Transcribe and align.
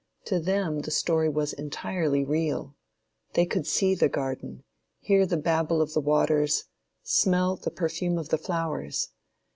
To 0.25 0.39
them, 0.39 0.79
the 0.79 0.89
story 0.89 1.29
was 1.29 1.53
entirely 1.53 2.23
real. 2.25 2.75
They 3.35 3.45
could 3.45 3.67
see 3.67 3.93
the 3.93 4.09
garden, 4.09 4.63
hear 4.99 5.27
the 5.27 5.37
babble 5.37 5.79
of 5.79 5.95
waters, 5.95 6.63
smell 7.03 7.55
the 7.55 7.69
perfume 7.69 8.17
of 8.17 8.29
flowers. 8.29 9.09